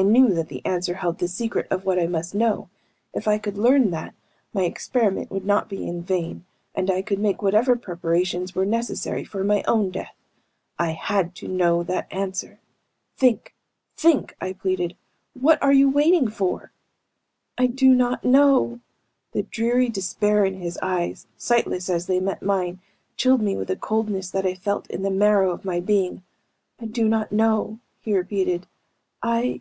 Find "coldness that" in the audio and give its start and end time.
23.74-24.46